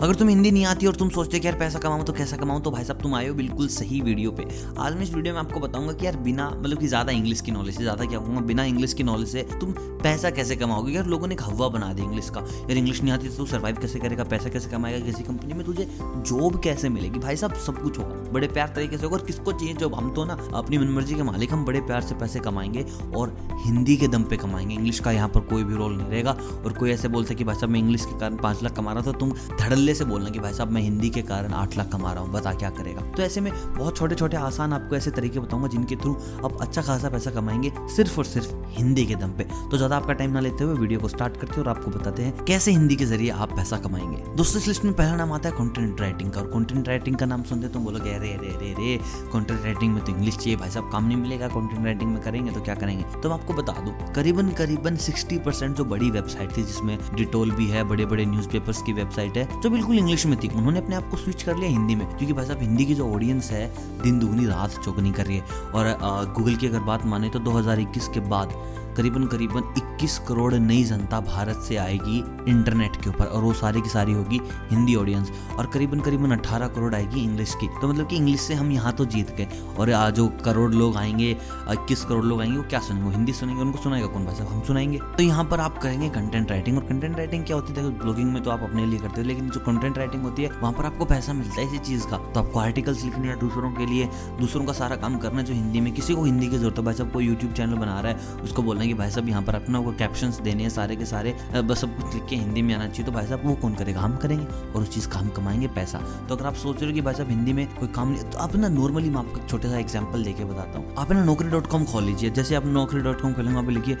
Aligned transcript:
अगर 0.00 0.14
तुम 0.14 0.28
हिंदी 0.28 0.50
नहीं 0.50 0.64
आती 0.64 0.86
और 0.86 0.94
तुम 0.94 1.08
सोचते 1.10 1.38
कि 1.38 1.46
यार 1.46 1.56
पैसा 1.58 1.78
कमाऊं 1.78 2.04
तो 2.04 2.12
कैसा 2.12 2.36
कमाऊं 2.36 2.60
तो 2.62 2.70
भाई 2.70 2.84
साहब 2.84 3.00
तुम 3.02 3.14
आए 3.14 3.28
हो 3.28 3.34
बिल्कुल 3.34 3.68
सही 3.68 4.00
वीडियो 4.00 4.30
पे। 4.30 4.44
आज 4.78 4.94
मैं 4.94 5.02
इस 5.02 5.12
वीडियो 5.14 5.34
में 5.34 5.40
आपको 5.40 5.60
बताऊँगा 5.60 5.92
कि 5.92 6.06
यार 6.06 6.16
बिना 6.16 6.48
मतलब 6.50 6.78
कि 6.78 6.86
ज़्यादा 6.86 7.12
इंग्लिश 7.12 7.40
की 7.40 7.52
नॉलेज 7.52 7.76
से, 7.76 7.82
ज़्यादा 7.82 8.04
क्या 8.04 8.18
कहूँगा 8.18 8.40
बिना 8.40 8.64
इंग्लिश 8.64 8.94
की 8.94 9.02
नॉलेज 9.02 9.28
से 9.28 9.42
तुम 9.60 9.72
पैसा 10.02 10.30
कैसे 10.30 10.56
कमाओगे? 10.56 10.92
यार 10.92 11.06
लोगों 11.06 11.28
ने 11.28 11.34
एक 11.34 11.42
हवा 11.42 11.68
बना 11.68 11.92
दी 11.92 12.02
इंग्लिश 12.02 12.28
का। 12.30 12.40
यार 12.40 12.76
इंग्लिश 12.76 13.02
नहीं 13.02 13.12
आती 13.12 13.28
तो 13.28 13.36
तू 13.36 13.46
सर्वाइव 13.46 13.76
कैसे 13.76 13.98
करेगा? 13.98 14.24
पैसा 14.24 14.48
कैसे 14.48 14.70
कमाएगा 14.70 15.04
किसी 15.06 15.22
कंपनी 15.22 15.54
में? 15.54 15.64
तुझे 15.66 15.88
जॉब 16.00 16.60
कैसे 16.64 16.88
मिलेगी? 16.88 17.18
भाई 17.18 17.36
साहब 17.36 17.54
सब 17.56 17.82
कुछ 17.82 17.98
होगा। 17.98 18.30
बड़े 18.32 18.48
प्यार 18.48 18.72
तरीके 18.76 18.98
से 18.98 19.04
होगा 19.04 19.16
और 19.16 19.26
किसको 19.26 19.52
चाहिए 19.52 19.74
जॉब 19.74 19.94
हम 19.94 20.14
तो 20.14 20.24
ना 20.24 20.38
अपनी 20.54 20.78
मनमर्जी 20.78 21.14
के 21.14 21.22
मालिक, 21.22 21.52
हम 21.52 21.64
बड़े 21.64 21.80
प्यार 21.80 22.02
से 22.02 22.14
पैसे 22.14 22.40
कमाएँगे 22.40 22.86
और 23.16 23.36
हिंदी 23.66 23.96
के 23.96 24.08
दम 24.08 24.22
पे 24.22 24.36
कमाएँगे। 24.36 24.74
इंग्लिश 24.74 25.00
का 25.00 25.12
यहाँ 25.12 25.28
पर 25.28 25.40
कोई 25.50 25.64
भी 25.64 25.76
रोल 25.76 25.96
नहीं 25.96 26.08
रहेगा 26.08 26.36
और 26.64 26.78
कोई 26.78 26.90
ऐसे 26.90 27.08
बोलते 27.08 27.34
कि 27.34 27.44
भाई 27.44 27.56
साहब 27.56 27.72
मैं 27.72 27.80
इंग्लिश 27.80 28.04
के 28.04 28.18
कारण 28.20 28.36
पाँच 28.38 28.62
लाख 28.62 28.76
कमा 28.76 28.92
रहा 28.92 29.02
था, 29.02 29.12
तुम 29.12 29.32
धड़ल्ले 29.60 29.87
से 29.94 30.04
बोलना 30.04 30.30
कि 30.30 30.38
भाई 30.38 30.52
साहब, 30.52 30.70
मैं 30.70 30.82
हिंदी 30.82 31.10
के 31.10 31.22
कारण 31.22 31.52
आठ 31.52 31.76
लाख 31.76 31.90
कमा 31.92 32.12
रहा 32.12 32.22
हूँ, 32.22 32.32
बता 32.32 32.52
क्या 32.54 32.70
करेगा? 32.70 33.02
तो 33.12 33.22
ऐसे 33.22 33.40
में 33.40 33.52
बहुत 33.76 33.96
छोटे 33.96 34.14
छोटे 34.14 34.36
आसान 34.36 34.72
आपको 34.72 34.96
ऐसे 34.96 35.10
तरीके 35.10 35.40
बताऊँगा 35.40 35.68
जिनके 35.68 35.96
थ्रू 35.96 36.14
आप 36.44 36.58
अच्छा 36.60 36.82
खासा 36.82 37.08
पैसा 37.08 37.30
कमाएँगे 37.30 37.72
सिर्फ़ 37.96 38.18
और 38.18 38.24
सिर्फ़ 38.24 38.54
हिंदी 38.70 39.04
के 39.06 39.14
दम 39.14 39.32
पे। 39.32 39.44
तो 39.70 39.76
ज़्यादा 39.76 39.96
आपका 39.96 40.12
टाइम 40.12 40.30
ना 40.30 40.40
लेते 40.40 40.64
हुए 40.64 40.78
वीडियो 40.78 41.00
को 41.00 41.08
स्टार्ट 41.08 41.36
करते 41.36 41.52
हैं 41.52 41.62
और 41.62 41.68
आपको 41.68 41.90
बताते 41.90 42.22
हैं 42.22 42.44
कैसे 42.44 42.70
हिंदी 42.70 42.96
के 42.96 43.04
ज़रिए 43.04 43.30
आप 43.30 43.52
पैसा 43.56 43.78
कमाएँगे। 43.78 44.22
दोस्तों, 44.36 44.60
इस 44.60 44.68
लिस्ट 44.68 44.84
में 44.84 44.92
पहला 44.94 45.16
नाम 45.16 45.32
आता 45.32 45.48
है 45.48 45.54
कॉन्टेंट 45.54 46.00
राइटिंग 46.00 46.30
का 46.32 46.40
और 46.40 46.46
कॉन्टेंट 46.46 46.88
राइटिंग 46.88 47.16
का 47.16 47.26
नाम 47.26 47.42
सुनते 47.42 47.68
तो 47.68 47.78
बोलोगे, 47.78 48.14
अरे 48.14 48.32
अरे 48.32 48.48
अरे 48.48 48.72
अरे 48.72 48.98
कॉन्टेंट 49.32 49.64
राइटिंग 49.64 49.94
में 49.94 50.04
तो 50.04 50.12
इंग्लिश 50.12 50.36
चाहिए, 50.36 50.56
भाई 50.56 50.70
साहब, 50.70 50.90
काम 50.92 51.06
नहीं 51.06 51.16
मिलेगा 51.16 51.48
कॉन्टेंट 51.48 51.84
राइटिंग 51.84 52.10
में 52.10 52.22
करेंगे 52.22 52.52
तो 52.52 52.60
क्या 52.60 52.74
करेंगे? 52.74 53.04
तो 53.22 53.28
मैं 53.28 53.36
आपको 53.36 53.54
बता 53.54 53.72
दूँ, 53.80 53.94
करीबन 54.14 54.48
करीबन 54.58 54.96
60 54.98 55.38
परसेंट 55.38 55.76
जो 55.76 55.84
बड़ी 55.84 56.10
वेबसाइट 56.10 56.56
थी 56.56 56.62
जिसमें 56.62 56.98
डिटोल 57.14 57.50
भी 57.50 57.66
है 57.66 57.84
बड़े 57.84 58.06
बड़े 58.06 58.24
न्यूज़पेपर्स 58.26 58.82
की 58.82 58.92
वेबसाइट 58.92 59.36
है, 59.36 59.46
जो 59.60 59.70
बिल्कुल 59.78 59.98
इंग्लिश 59.98 60.24
में 60.26 60.38
थी। 60.40 60.48
उन्होंने 60.48 60.78
अपने 60.78 60.96
आप 60.96 61.08
को 61.10 61.16
स्विच 61.16 61.42
कर 61.42 61.56
लिया 61.56 61.68
हिंदी 61.70 61.94
में, 61.94 62.06
क्योंकि 62.08 62.32
भाई 62.32 62.46
साहब 62.46 62.60
हिंदी 62.60 62.84
की 62.86 62.94
जो 62.94 63.10
ऑडियंस 63.14 63.50
है, 63.50 63.66
दिन 64.02 64.18
दुगनी 64.18 64.46
रात 64.46 64.70
चौगनी 64.84 65.10
कर 65.12 65.26
रही 65.26 65.36
है। 65.36 65.42
और 65.74 66.32
गूगल 66.36 66.54
की 66.54 66.66
अगर 66.66 66.80
बात 66.82 67.04
माने 67.06 67.28
तो 67.28 67.38
2021 67.38 68.08
के 68.08 68.20
बाद 68.28 68.52
करीबन 68.98 69.24
करीबन 69.26 69.62
21 69.78 70.16
करोड़ 70.18 70.54
नई 70.54 70.82
जनता 70.84 71.18
भारत 71.20 71.56
से 71.58 71.76
आएगी 71.76 72.18
इंटरनेट 72.48 72.96
के 72.96 73.10
ऊपर, 73.10 73.24
और 73.24 73.42
वो 73.42 73.52
सारी 73.52 73.80
की 73.80 73.88
सारी 73.88 74.12
होगी 74.12 74.40
हिंदी 74.70 74.94
ऑडियंस 74.94 75.30
और 75.58 75.66
करीबन 75.66 76.00
करीबन 76.00 76.30
18 76.30 76.68
करोड़ 76.68 76.94
आएगी 76.94 77.20
इंग्लिश 77.20 77.54
की। 77.54 77.68
तो 77.80 77.88
मतलब 77.88 78.06
कि 78.06 78.16
इंग्लिश 78.16 78.40
से 78.40 78.54
हम 78.54 78.72
यहाँ 78.72 78.92
तो 78.92 79.04
जीत 79.06 79.30
गए, 79.36 79.46
और 79.78 80.10
जो 80.10 80.26
करोड़ 80.44 80.72
लोग 80.74 80.96
आएँगे, 80.96 81.30
इक्कीस 81.70 82.04
करोड़ 82.04 82.24
लोग 82.24 82.40
आएँगे, 82.40 82.56
वो 82.58 82.64
क्या 82.64 82.80
सुनेंगे? 82.80 83.10
हिंदी 83.10 83.32
सुनेंगे, 83.32 83.62
उनको 83.62 83.78
सुनाएगा 83.78 84.06
कौन 84.06 84.24
भाई 84.24 84.34
साहब? 84.34 84.48
हम 84.48 84.62
सुनाएँगे। 84.62 84.98
तो 85.16 85.22
यहाँ 85.22 85.44
पर 85.44 85.60
आप 85.60 85.78
करेंगे 85.78 86.08
कंटेंट 86.08 86.50
राइटिंग 86.50 86.78
और 86.78 86.84
कंटेंट 86.84 87.16
राइटिंग 87.16 87.44
क्या 87.44 87.56
होती 87.56 87.72
है? 87.72 87.88
ब्लॉगिंग 87.98 88.32
में 88.32 88.42
तो 88.42 88.50
आप 88.50 88.62
अपने 88.62 88.86
लिए 88.86 88.98
करते 88.98 89.20
हो, 89.20 89.26
लेकिन 89.26 89.50
जो 89.50 89.60
कंटेंट 89.60 89.98
राइटिंग 89.98 90.22
होती 90.22 90.42
है, 90.42 90.50
वहाँ 90.52 90.72
पर 90.72 90.86
आपको 90.86 91.04
पैसा 91.04 91.32
मिलता 91.32 91.60
है 91.60 91.66
इसी 91.66 91.78
चीज़ 91.78 92.06
का। 92.06 92.16
तो 92.16 92.40
आपको 92.40 92.60
आर्टिकल्स 92.60 93.04
लिखने 93.04 93.36
दूसरों 93.36 93.70
के 93.70 93.86
लिए, 93.86 94.10
दूसरों 94.40 94.64
का 94.64 94.72
सारा 94.72 94.96
काम 94.96 95.18
करना 95.18 95.42
जो 95.42 95.54
हिंदी 95.54 95.80
में, 95.80 95.92
किसी 95.94 96.14
को 96.14 96.24
हिंदी 96.24 96.48
की 96.48 96.58
ज़रूरत 96.58 96.78
है। 96.78 96.84
भाई 96.84 96.94
साहब, 96.94 97.12
कोई 97.12 97.26
यूट्यूब 97.26 97.52
चैनल 97.52 97.74
बना 97.74 98.00
रहा 98.00 98.12
है, 98.12 98.42
उसको 98.42 98.62
बोलना 98.62 98.84
कि 98.88 98.94
भाई 98.94 99.10
साहब, 99.10 99.28
यहाँ 99.28 99.42
पर 99.42 99.54
अपना 99.54 99.78
वो 99.78 99.92
कैप्शन 99.98 100.32
देने 100.44 100.62
हैं 100.62 100.70
सारे 100.70 100.96
के 100.96 101.06
सारे 101.06 101.34
बस 101.54 101.80
सब 101.80 101.96
कुछ 101.96 102.14
लिख 102.14 102.24
के 102.28 102.36
हिंदी 102.36 102.62
में 102.62 102.74
आना 102.74 102.86
चाहिए 102.86 103.06
तो 103.06 103.12
भाई 103.12 103.26
साहब, 103.26 103.46
वो 103.46 103.54
कौन 103.56 103.74
करेगा? 103.74 104.00
हम 104.00 104.16
करेंगे 104.16 104.44
और 104.44 104.82
उस 104.82 104.94
चीज़ 104.94 105.08
का 105.08 105.18
हम 105.18 105.28
कमाएँगे 105.36 105.68
पैसा। 105.76 105.98
तो 106.28 106.36
अगर 106.36 106.46
आप 106.46 106.54
सोच 106.56 106.80
रहे 106.80 106.90
हो 106.90 106.94
कि 106.94 107.00
भाई 107.00 107.14
साहब, 107.14 107.30
हिंदी 107.30 107.52
में 107.52 107.66
कोई 107.74 107.88
काम 107.90 108.10
नहीं 108.10 108.22
तो 108.24 108.38
आप 108.38 108.56
ना 108.56 108.68
नॉर्मली 108.70 109.10
मैं 109.10 109.18
आपको 109.18 109.46
छोटा 109.48 109.68
सा 109.68 109.78
एग्ज़ाम्पल 109.78 110.24
देके 110.24 110.44
बताता 110.44 110.78
हूँ। 110.78 110.94
आप 110.98 111.12
ना 111.12 111.24
नौकरी 111.24 111.48
डॉट 111.48 111.66
कॉम 111.66 111.84
खोल 111.84 112.04
लीजिए। 112.04 112.30
जैसे 112.30 112.54
आप 112.54 112.66
नौकरी 112.66 113.00
डॉट 113.00 113.20
कॉम 113.20 113.32
खोलेंगे 113.34 113.58
आप 113.58 113.70
लिखिए 113.70 113.96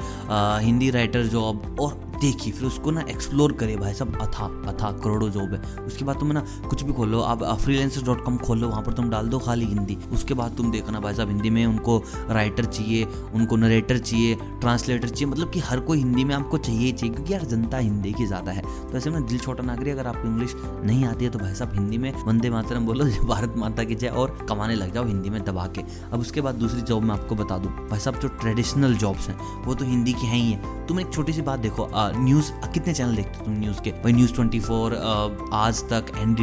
हिंदी 0.66 0.90
राइटर 0.90 1.26
जॉब 1.28 1.76
और 1.80 2.07
देखिए 2.20 2.52
फिर 2.52 2.66
उसको 2.66 2.90
ना 2.90 3.00
एक्सप्लोर 3.10 3.52
करे 3.52 3.76
भाई 3.76 3.94
साहब, 3.94 4.16
अथा 4.20 4.46
अथा, 4.68 4.90
करोड़ों 4.94 5.28
जॉब 5.30 5.52
है। 5.54 5.60
उसके 5.78 6.04
बाद 6.04 6.18
तुम 6.20 6.32
ना 6.32 6.40
कुछ 6.68 6.82
भी 6.82 6.92
खोलो 6.92 7.20
आप 7.22 7.42
फ्रीलेंसर 7.60 8.02
डॉट 8.04 8.24
कॉम 8.24 8.36
खोलो, 8.38 8.68
वहाँ 8.68 8.82
पर 8.82 8.92
तुम 8.92 9.10
डाल 9.10 9.28
दो 9.28 9.38
खाली 9.38 9.66
हिंदी। 9.66 9.96
उसके 10.12 10.34
बाद 10.34 10.56
तुम 10.56 10.70
देखना 10.70 11.00
भाई 11.00 11.14
साहब, 11.14 11.28
हिंदी 11.28 11.50
में 11.50 11.64
उनको 11.66 11.98
राइटर 12.30 12.64
चाहिए, 12.66 13.04
उनको 13.34 13.56
नरेटर 13.56 13.98
चाहिए 13.98 14.34
ट्रांसलेटर 14.60 15.08
चाहिए 15.08 15.30
मतलब 15.32 15.50
कि 15.50 15.60
हर 15.60 15.80
कोई 15.80 15.98
हिंदी 15.98 16.24
में 16.24 16.34
आपको 16.34 16.58
चाहिए 16.58 16.92
चाहिए, 16.92 17.14
क्योंकि 17.14 17.32
यार 17.32 17.44
जनता 17.44 17.78
हिंदी 17.78 18.12
की 18.12 18.26
ज़्यादा 18.26 18.52
है। 18.52 18.62
तो 18.62 18.96
ऐसे 18.98 19.10
में 19.10 19.24
दिल 19.26 19.38
छोटा 19.38 19.64
नागरिक, 19.64 19.94
अगर 19.94 20.06
आपको 20.06 20.28
इंग्लिश 20.28 20.54
नहीं 20.84 21.04
आती 21.04 21.24
है 21.24 21.30
तो 21.30 21.38
भाई 21.38 21.54
साहब 21.54 21.74
हिंदी 21.74 21.98
में 21.98 22.12
वंदे 22.24 22.50
मातरम 22.50 22.86
बोलो 22.86 23.04
भारत 23.26 23.54
माता 23.56 23.84
की 23.84 23.94
जय, 23.94 24.08
और 24.08 24.36
कमाने 24.48 24.74
लग 24.74 24.92
जाओ 24.94 25.06
हिंदी 25.06 25.30
में 25.30 25.42
दबा 25.44 25.66
के। 25.68 25.82
अब 26.12 26.20
उसके 26.20 26.40
बाद 26.40 26.54
दूसरी 26.56 26.80
जॉब 26.82 27.02
मैं 27.02 27.14
आपको 27.14 27.34
बता 27.34 27.58
दूँ। 27.58 27.72
भाई 27.88 28.00
साहब, 28.00 28.20
जो 28.20 28.28
ट्रेडिशनल 28.40 28.96
जॉब्स 28.96 29.28
हैं, 29.28 29.38
वो 29.64 29.74
तो 29.74 29.84
हिंदी 29.84 30.12
की 30.12 30.26
हैं 30.26 30.36
ही 30.36 30.50
है। 30.52 30.86
तुम 30.86 31.00
एक 31.00 31.12
छोटी 31.12 31.32
सी 31.32 31.42
बात 31.42 31.60
देखो 31.60 31.82
न्यूज़, 32.14 32.50
कितने 32.72 32.94
चैनल 32.94 33.16
देखते 33.16 33.38
हो 33.38 33.44
तुम 33.44 33.54
न्यूज़ 33.54 33.80
के? 33.82 33.90
भाई 34.02 34.12
न्यूज़ 34.12 34.34
ट्वेंटी 34.34 34.60
फोर 34.60 34.94
आज 35.54 35.82
तक 35.90 36.12
एन 36.16 36.36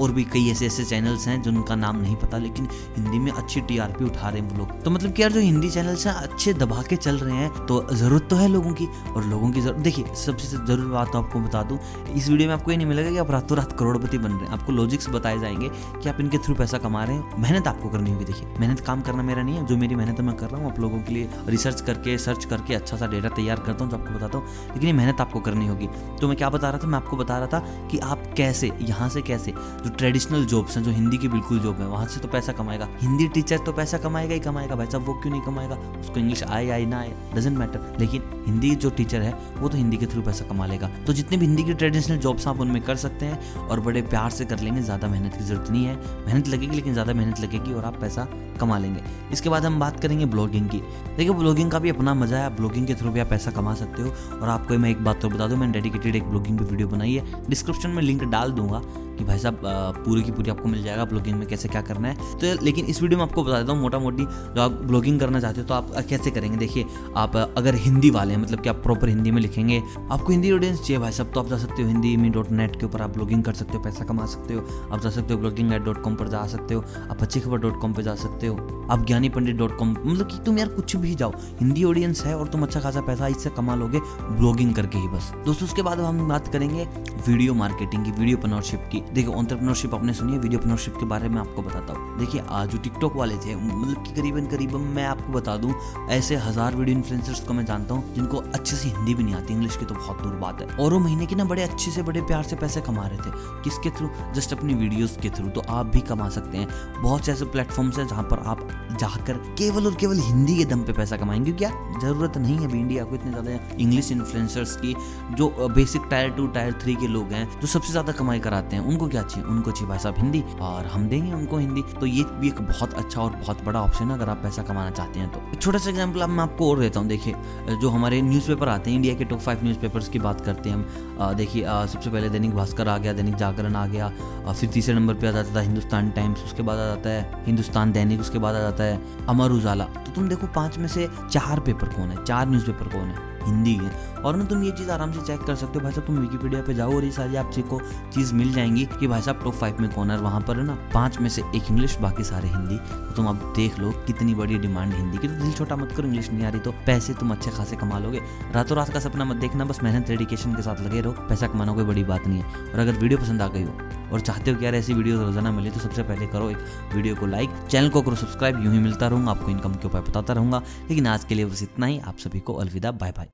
और 0.00 0.12
भी 0.12 0.24
कई 0.24 0.50
ऐसे 0.50 0.66
ऐसे 0.66 0.84
चैनल्स 0.84 1.26
हैं 1.28 1.40
जिनका 1.42 1.74
नाम 1.76 1.96
नहीं 1.96 2.16
पता, 2.16 2.38
लेकिन 2.38 2.68
हिंदी 2.96 3.18
में 3.18 3.30
अच्छी 3.32 3.60
टीआरपी 3.60 4.04
उठा 4.04 4.28
रहे 4.28 4.40
हैं 4.40 4.48
वो 4.50 4.58
लोग। 4.58 4.82
तो 4.82 4.90
मतलब 4.90 5.12
कि 5.12 5.22
यार 5.22 5.32
जो 5.32 5.40
हिंदी 5.40 5.70
चैनल्स 5.70 6.06
हैं, 6.06 6.14
अच्छे 6.14 6.52
दबा 6.54 6.82
के 6.82 6.96
चल 6.98 7.18
रहे 7.18 7.36
हैं 7.36 7.66
तो 7.66 7.86
ज़रूरत 7.92 8.26
तो 8.30 8.36
है 8.36 8.48
लोगों 8.48 8.72
की, 8.72 8.86
और 9.08 9.24
लोगों 9.24 9.50
की 9.50 9.60
ज़रूरत 9.60 9.80
देखिए, 9.80 10.14
सबसे 10.16 10.48
ज़रूरी 10.48 10.90
बात 10.90 11.12
तो 11.12 11.18
आपको 11.18 11.40
बता 11.40 11.62
दूँ, 11.62 11.78
इस 12.10 12.28
वीडियो 12.28 12.48
में 12.48 12.54
आपको 12.54 12.70
ये 12.70 12.76
नहीं 12.76 12.86
मिलेगा 12.86 13.10
कि 13.10 13.18
आप 13.18 13.30
रातों 13.30 13.58
रात 13.58 13.72
करोड़पति 13.78 14.18
बन 14.18 14.30
रहे 14.30 14.40
हैं। 14.40 14.52
आपको 14.52 14.72
लॉजिक्स 14.72 15.08
बताए 15.10 15.38
जाएँगे 15.38 15.68
कि 16.02 16.08
आप 16.08 16.20
इनके 16.20 16.38
थ्रू 16.38 16.54
पैसा 16.54 16.78
कमा 16.78 17.04
रहे 17.04 17.16
हैं। 17.16 17.40
मेहनत 17.40 17.66
आपको 17.68 17.88
करनी 17.88 18.12
होगी, 18.12 18.24
देखिए, 18.24 18.48
मेहनत 18.60 18.80
काम 18.80 19.00
करना 19.00 19.22
मेरा 19.22 19.42
नहीं 19.42 19.56
है, 19.56 19.66
जो 19.66 19.76
मेरी 19.76 19.94
मेहनत 19.94 20.20
मैं 20.20 20.36
कर 20.36 20.48
रहा 20.48 20.60
हूँ, 20.60 20.70
आप 20.72 20.80
लोगों 20.80 20.98
के 20.98 21.14
लिए 21.14 21.28
रिसर्च 21.48 21.80
करके 21.80 22.16
सर्च 22.18 22.44
करके 22.44 22.74
अच्छा 22.74 22.96
सा 22.96 23.06
डेटा 23.06 23.28
तैयार 23.30 23.60
करता 23.60 23.84
हूँ, 23.84 23.90
जो 23.90 23.98
आपको 23.98 24.14
बताता 24.14 24.38
हूँ। 24.38 24.46
लेकिन 24.68 24.89
ये 24.90 24.96
मेहनत 24.96 25.20
आपको 25.20 25.40
करनी 25.40 25.66
होगी। 25.66 25.88
तो 26.20 26.28
मैं 26.28 26.36
क्या 26.36 26.50
बता 26.50 26.70
रहा 26.70 26.78
था? 26.78 26.86
मैं 26.86 26.96
आपको 26.96 27.16
बता 27.16 27.38
रहा 27.38 27.46
था 27.46 27.88
कि 27.90 27.98
आप 28.00 28.22
कैसे, 28.36 28.70
यहाँ 28.80 29.08
से 29.08 29.22
कैसे, 29.22 29.52
जो 29.52 29.90
ट्रेडिशनल 29.90 30.44
जॉब्स 30.44 30.76
हैं, 30.76 30.84
जो 30.84 30.90
हिंदी 30.90 31.18
की 31.18 31.28
बिल्कुल 31.28 31.58
जॉब 31.58 31.80
है, 31.80 31.86
वहाँ 31.86 32.06
से 32.06 32.20
तो 32.20 32.28
पैसा 32.28 32.52
कमाएगा। 32.52 32.88
हिंदी 33.00 33.28
टीचर 33.28 33.58
तो 33.58 33.72
पैसा 33.72 33.98
कमाएगा 33.98 34.34
ही 34.34 34.40
कमाएगा, 34.40 34.76
भाई 34.76 34.86
साहब, 34.86 35.06
वो 35.06 35.14
क्यों 35.14 35.32
नहीं 35.32 35.42
कमाएगा? 35.42 35.76
उसको 36.00 36.20
इंग्लिश 36.20 36.42
आए 36.42 36.68
आए 36.70 36.84
ना 36.86 36.98
आए 36.98 37.12
डजेंट 37.34 37.56
मैटर 37.58 37.96
लेकिन 38.00 38.22
हिंदी 38.46 38.74
जो 38.76 38.90
टीचर 38.90 39.22
है, 39.22 39.34
वो 39.58 39.68
तो 39.68 39.76
हिंदी 39.76 39.96
के 39.96 40.06
थ्रू 40.06 40.22
पैसा 40.22 40.44
कमा 40.44 40.66
लेगा। 40.66 40.90
तो 41.06 41.12
जितने 41.12 41.36
भी 41.36 41.46
हिंदी 41.46 41.64
की 41.64 41.74
ट्रेडिशनल 41.74 42.18
जॉब्स 42.18 42.46
आप 42.48 42.60
उनमें 42.60 42.82
कर 42.82 42.96
सकते 42.96 43.26
हैं 43.26 43.68
और 43.68 43.80
बड़े 43.80 44.02
प्यार 44.02 44.30
से 44.30 44.44
कर 44.44 44.60
लेंगे, 44.60 44.82
ज़्यादा 44.82 45.08
मेहनत 45.08 45.36
की 45.36 45.44
ज़रूरत 45.44 45.70
नहीं 45.70 45.84
है। 45.84 45.96
मेहनत 46.26 46.48
लगेगी, 46.48 46.76
लेकिन 46.76 46.92
ज़्यादा 46.92 47.12
मेहनत 47.12 47.40
लगेगी 47.40 47.72
और 47.72 47.84
आप 47.84 48.00
पैसा 48.00 48.26
कमा 48.60 48.78
लेंगे। 48.78 49.02
इसके 49.32 49.48
बाद 49.48 49.64
हम 49.64 49.78
बात 49.80 50.00
करेंगे 50.00 50.26
ब्लॉगिंग 50.26 50.68
की। 50.68 50.78
देखिए 51.16 51.34
ब्लॉगिंग 51.34 51.70
का 51.70 51.78
भी 51.78 51.90
अपना 51.90 52.14
मज़ा 52.14 52.38
है 52.38 52.54
ब्लॉगिंग 52.56 52.86
के 52.86 52.94
थ्रू 52.94 53.10
भी 53.10 53.20
आप 53.20 53.28
पैसा 53.30 53.50
कमा 53.50 53.74
सकते 53.74 54.02
हो 54.02 54.38
और 54.40 54.48
आपको 54.48 54.74
मैं 54.80 54.90
एक 54.90 55.04
बात 55.04 55.20
तो 55.22 55.28
बता 55.28 55.46
दूँ, 55.46 55.58
मैंने 55.58 55.72
डेडिकेटेड 55.72 56.16
एक 56.16 56.24
ब्लॉगिंग 56.24 56.58
की 56.58 56.64
वीडियो 56.64 56.88
बनाई 56.88 57.14
है। 57.14 57.48
डिस्क्रिप्शन 57.48 57.90
में 57.90 58.02
लिंक 58.02 58.24
डाल 58.24 58.52
दूँगा। 58.52 58.82
कि 59.20 59.24
भाई 59.24 59.38
साहब 59.38 59.60
पूरी 60.04 60.22
की 60.22 60.32
पूरी 60.32 60.50
आपको 60.50 60.68
मिल 60.68 60.82
जाएगा 60.82 61.04
ब्लॉगिंग 61.06 61.36
में 61.38 61.46
कैसे 61.48 61.68
क्या 61.68 61.80
करना 61.82 62.08
है। 62.08 62.28
तो 62.38 62.52
लेकिन 62.64 62.86
इस 62.86 63.00
वीडियो 63.02 63.18
में 63.18 63.24
आपको 63.24 63.44
बता 63.44 63.58
देता 63.58 63.72
हूँ 63.72 63.80
मोटा 63.80 63.98
मोटी 63.98 64.24
जो 64.24 64.62
आप 64.62 64.80
ब्लॉगिंग 64.82 65.18
करना 65.20 65.40
चाहते 65.40 65.60
हो 65.60 65.66
तो 65.66 65.74
आप 65.74 65.90
कैसे 66.08 66.30
करेंगे? 66.30 66.56
देखिए, 66.58 66.84
आप 67.16 67.36
अगर 67.36 67.74
हिंदी 67.76 68.10
वाले 68.10 68.34
हैं 68.34 68.40
मतलब 68.40 68.60
कि 68.60 68.68
आप 68.68 68.76
प्रॉपर 68.82 69.08
हिंदी 69.08 69.30
में 69.30 69.40
लिखेंगे, 69.42 69.82
आपको 70.10 70.32
हिंदी 70.32 70.52
ऑडियंस 70.52 70.78
चाहिए 70.78 70.98
भाई 70.98 71.12
साहब 71.12 71.32
तो 71.34 71.40
आप 71.40 71.48
जा 71.48 71.58
सकते 71.58 71.82
हो 71.82 71.88
हिंदी 71.88 72.16
मी 72.16 72.28
डॉट 72.30 72.50
नेट 72.52 72.78
के 72.80 72.86
ऊपर 72.86 73.02
आप 73.02 73.10
ब्लॉगिंग 73.10 73.42
कर 73.44 73.52
सकते 73.52 73.76
हो, 73.76 73.82
पैसा 73.82 74.04
कमा 74.04 74.26
सकते 74.26 74.54
हो। 74.54 74.88
आप 74.92 75.00
जा 75.00 75.10
सकते 75.10 75.34
हो 75.34 75.40
ब्लॉगिंग 75.40 75.72
एट 75.72 75.82
डॉट 75.82 76.02
कॉम 76.02 76.14
पर 76.14 76.28
जा 76.28 76.46
सकते 76.46 76.74
हो, 76.74 76.84
आप 77.10 77.22
अच्छी 77.22 77.40
खबर 77.40 77.58
डॉट 77.58 77.80
कॉम 77.80 77.92
पर 77.92 78.02
जा 78.02 78.14
सकते 78.16 78.46
हो, 78.46 78.56
आप 78.90 79.06
ज्ञानी 79.06 79.28
पंडित 79.28 79.56
डॉट 79.56 79.76
कॉम 79.78 79.90
मतलब 79.90 80.26
कि 80.26 80.38
तुम 80.46 80.58
यार 80.58 80.68
कुछ 80.70 80.96
भी 80.96 81.14
जाओ, 81.14 81.32
हिंदी 81.60 81.84
ऑडियंस 81.84 82.24
है 82.24 82.36
और 82.36 82.48
तुम 82.48 82.62
अच्छा 82.62 82.80
खासा 82.80 83.00
पैसा 83.02 83.26
इससे 83.28 83.50
कमा 83.56 83.74
लोगे 83.74 84.00
ब्लॉगिंग 84.30 84.74
करके 84.74 84.98
ही 84.98 85.08
बस। 85.08 85.32
दोस्तों, 85.46 85.66
उसके 85.66 85.82
बाद 85.82 86.00
हम 86.00 86.26
बात 86.28 86.48
करेंगे 86.48 86.88
वीडियो 87.28 87.54
मार्केटिंग 87.54 88.04
की 88.04 88.10
वीडियो 88.12 88.36
पनरशिप 88.38 88.88
की। 88.92 89.02
देखो 89.14 89.32
ऑन्टरप्रनरशिप 89.32 89.94
आपने 89.94 90.12
सुनी 90.14 90.32
है 90.32 90.38
वीडियो 90.38 90.60
प्रनरशिप 90.60 90.96
के 90.96 91.06
बारे 91.06 91.28
में 91.28 91.38
आपको 91.40 91.62
बताता 91.62 91.92
हूँ। 91.92 92.18
देखिए 92.18 92.42
जो 92.66 92.78
टिकटॉक 92.78 93.16
वाले 93.16 93.36
थे 93.36 93.54
मतलब 93.56 94.04
कि 94.04 94.12
करीबन 94.14 94.46
करीबन 94.46 94.80
मैं 94.94 95.04
आपको 95.06 95.32
बता 95.32 95.56
दूँ, 95.56 95.74
ऐसे 96.10 96.36
हज़ार 96.38 96.74
वीडियो 96.76 96.96
इन्फ्लुएंसर्स 96.96 97.40
को 97.40 97.54
मैं 97.54 97.64
जानता 97.66 97.94
हूँ, 97.94 98.14
जिनको 98.14 98.36
अच्छे 98.38 98.76
से 98.76 98.88
हिंदी 98.88 99.14
भी 99.14 99.22
नहीं 99.22 99.34
आती 99.34 99.54
इंग्लिश 99.54 99.76
की 99.76 99.84
तो 99.84 99.94
बहुत 99.94 100.22
दूर 100.22 100.32
बात 100.36 100.60
है। 100.60 100.66
और 100.74 100.92
वो 100.92 100.98
महीने 100.98 101.26
की 101.26 101.34
ना 101.34 101.44
बड़े 101.44 101.62
अच्छे 101.62 101.90
से, 101.90 102.02
बड़े 102.02 102.20
प्यार 102.22 102.42
से 102.42 102.56
पैसे 102.56 102.80
कमा 102.80 103.06
रहे 103.06 103.18
थे। 103.18 103.62
किसके 103.64 103.90
थ्रू 103.90 104.10
जस्ट 104.34 104.52
अपनी 104.52 104.74
वीडियोस 104.74 105.16
के 105.22 105.30
थ्रू 105.30 105.48
तो 105.50 105.62
आप 105.70 105.86
भी 105.86 106.00
कमा 106.02 106.28
सकते 106.30 106.58
हैं। 106.58 106.68
बहुत 107.02 107.26
से 107.26 107.32
ऐसे 107.32 107.44
प्लेटफॉर्म्स 107.46 107.98
हैं 107.98 108.06
जहाँ 108.08 108.24
पर 108.24 108.42
आप 108.46 108.66
जाकर 109.00 109.36
केवल 109.58 109.86
और 109.86 109.94
केवल 109.94 110.18
हिंदी 110.20 110.56
के 110.56 110.64
दम 110.66 110.82
पे 110.82 110.92
पैसा 110.92 111.16
कमाएँगे 111.16 111.52
क्या 111.54 111.70
ज़रूरत 112.00 112.36
नहीं 112.38 112.56
है 112.56 112.64
अभी 112.64 112.78
इंडिया 112.78 113.04
को 113.04 113.14
इतने 113.14 113.30
ज़्यादा 113.30 113.58
इंग्लिश 113.76 114.10
इन्फ्लुएंसर्स 114.12 114.76
की, 114.76 114.94
जो 115.32 115.68
basic 115.70 116.02
tier 116.10 116.30
two 116.30 116.46
tier 116.48 116.78
three 116.82 116.94
के 116.94 117.06
लोग 117.08 117.32
हैं, 117.32 117.48
जो 117.60 117.66
सबसे 117.68 117.90
ज़्यादा 117.90 118.12
कमाई 118.12 118.40
कराते 118.40 118.76
हैं। 118.76 118.84
उनको 118.84 118.99
क्या 119.08 119.22
चाहिए? 119.22 119.48
उनको 119.48 119.70
चाहिए 119.70 119.88
भाई 119.88 119.98
साहब 119.98 120.18
हिंदी 120.18 120.42
और 120.62 120.86
हम 120.86 121.08
देंगे 121.08 121.32
उनको 121.32 121.58
हिंदी। 121.58 121.82
तो 122.00 122.06
ये 122.06 122.24
भी 122.30 122.48
एक 122.48 122.60
बहुत 122.62 122.94
अच्छा 122.94 123.20
और 123.20 123.30
बहुत 123.32 123.64
बड़ा 123.64 123.80
ऑप्शन 123.80 124.04
है, 124.04 124.14
अगर 124.14 124.28
आप 124.28 124.42
पैसा 124.42 124.62
कमाना 124.62 124.90
चाहते 124.90 125.20
हैं 125.20 125.28
तो। 125.30 125.56
छोटा 125.56 125.78
सा 125.78 125.90
एग्ज़ाम्पल 125.90 126.26
मैं 126.26 126.42
आपको 126.42 126.70
और 126.70 126.80
देता 126.80 127.00
हूँ, 127.00 127.08
देखिए, 127.08 127.34
जो 127.72 127.88
हमारे 127.90 128.20
न्यूज़पेपर 128.22 128.68
आते 128.68 128.90
हैं 128.90 128.96
इंडिया 128.96 129.14
के 129.14 129.24
टॉप 129.24 129.40
फाइव 129.40 129.64
न्यूज़पेपर्स 129.64 130.08
की 130.08 130.18
बात 130.18 130.40
करते 130.40 130.70
हैं 130.70 130.76
हम। 130.76 131.34
देखिए 131.34 131.64
सबसे 131.64 132.10
पहले 132.10 132.28
दैनिक 132.28 132.54
भास्कर 132.54 132.88
आ 132.88 132.96
गया, 132.98 133.12
दैनिक 133.12 133.34
जागरण 133.36 133.76
आ 133.76 133.86
गया 133.86 134.08
फिर 134.50 134.70
तीसरे 134.70 134.94
नंबर 134.94 135.14
पर 135.14 135.26
आ 135.26 135.30
जाता 135.32 135.54
था 135.56 135.60
हिंदुस्तान 135.60 136.10
टाइम्स, 136.10 136.44
उसके 136.44 136.62
बाद 136.62 136.78
आ 136.78 136.86
जाता 136.86 137.10
है 137.10 137.44
हिंदुस्तान 137.46 137.92
दैनिक, 137.92 138.20
उसके 138.20 138.38
बाद 138.38 138.54
आ 138.54 138.60
जाता 138.60 138.84
है 138.84 139.26
अमर 139.28 139.50
उजाला। 139.52 139.84
तो 139.84 140.12
तुम 140.12 140.28
देखो, 140.28 140.46
पाँच 140.46 140.78
में 140.78 140.88
से 140.88 141.08
चार 141.22 141.60
पेपर 141.60 141.88
कौन 141.88 142.10
है? 142.10 142.24
चार 142.24 142.48
न्यूज़पेपर 142.48 142.88
कौन 142.88 143.04
है? 143.04 143.29
हिंदी 143.42 143.74
है। 143.74 143.90
और 144.16 144.36
ना 144.36 144.44
तुम 144.44 144.62
ये 144.62 144.70
चीज़ 144.70 144.90
आराम 144.90 145.12
से 145.12 145.20
चेक 145.20 145.40
कर 145.40 145.54
सकते 145.54 145.78
हो। 145.78 145.80
भाई 145.80 145.92
साहब, 145.92 146.06
तुम 146.06 146.16
विकीपीडिया 146.16 146.62
पे 146.62 146.74
जाओ 146.74 146.94
और 146.94 147.04
ये 147.04 147.10
सारी 147.10 147.36
आपको 147.36 147.80
चीज़ 148.12 148.34
मिल 148.34 148.52
जाएँगी 148.52 148.84
कि 149.00 149.06
भाई 149.06 149.22
साहब 149.22 149.40
टॉप 149.44 149.54
फाइव 149.54 149.76
में 149.80 149.90
कौन 149.90 150.10
है 150.10 150.18
वहाँ 150.18 150.40
पर 150.40 150.56
है 150.56 150.64
ना, 150.64 150.76
पाँच 150.94 151.18
में 151.18 151.28
से 151.28 151.42
एक 151.56 151.70
इंग्लिश 151.70 151.96
बाकी 151.98 152.24
सारे 152.24 152.48
हिंदी। 152.48 152.76
तो 152.76 153.12
तुम 153.12 153.26
अब 153.26 153.52
देख 153.56 153.78
लो 153.78 153.90
कितनी 154.06 154.34
बड़ी 154.34 154.58
डिमांड 154.58 154.94
हिंदी 154.94 155.18
की। 155.18 155.28
तो 155.28 155.34
दिल 155.34 155.52
छोटा 155.52 155.76
मत 155.76 155.92
करो 155.92 156.06
इंग्लिश 156.06 156.30
नहीं 156.30 156.44
आ 156.46 156.48
रही 156.48 156.60
तो 156.60 156.72
पैसे 156.86 157.14
तुम 157.14 157.30
अच्छे 157.30 157.50
खासे 157.50 157.76
कमा 157.76 157.98
लोगे। 157.98 158.20
रातों 158.52 158.76
रात 158.76 158.92
का 158.92 159.00
सपना 159.00 159.24
मत 159.24 159.36
देखना, 159.36 159.64
बस 159.64 159.82
मेहनत 159.82 160.08
डेडिकेशन 160.08 160.54
के 160.54 160.62
साथ 160.62 160.80
लगे 160.80 161.00
रहो। 161.00 161.12
पैसा 161.28 161.46
कमाना 161.46 161.72
कोई 161.72 161.84
बड़ी 161.84 162.04
बात 162.04 162.26
नहीं 162.26 162.42
है। 162.42 162.72
और 162.72 162.78
अगर 162.78 162.92
वीडियो 162.92 163.18
पसंद 163.18 163.42
आ 163.42 163.48
गई 163.48 163.62
हो 163.62 163.72
और 164.12 164.20
चाहते 164.20 164.50
हो 164.50 164.58
कि 164.58 164.64
यार 164.64 164.74
ऐसी 164.74 164.94
वीडियो 164.94 165.20
रोज़ाना 165.22 165.50
मिले 165.52 165.70
तो 165.70 165.80
सबसे 165.80 166.02
पहले 166.02 166.26
करो 166.26 166.50
एक 166.50 166.92
वीडियो 166.94 167.16
को 167.16 167.26
लाइक 167.26 167.50
चैनल 167.70 167.88
को 167.88 168.02
करो 168.02 168.16
सब्सक्राइब 168.16 168.64
यूँ 168.64 168.72
ही 168.72 168.78
मिलता 168.78 169.08
रहूँगा, 169.08 169.30
आपको 169.30 169.50
इनकम 169.50 169.74
के 169.74 169.88
उपाय 169.88 170.02
बताता 170.02 170.32
रहूँगा। 170.32 170.62
लेकिन 170.88 171.06
आज 171.06 171.24
के 171.24 171.34
लिए 171.34 171.44
बस 171.44 171.62
इतना 171.62 171.86
ही, 171.86 171.98
आप 171.98 172.18
सभी 172.18 172.40
को 172.40 172.54
अलविदा 172.54 172.90
बाय 172.92 173.12
बाय 173.12 173.30